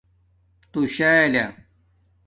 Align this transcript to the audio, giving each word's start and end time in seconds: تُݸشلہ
تُݸشلہ 0.71 1.45